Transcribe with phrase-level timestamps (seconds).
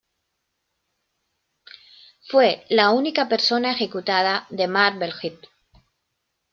[2.27, 5.37] Fue la única persona ejecutada de Marblehead.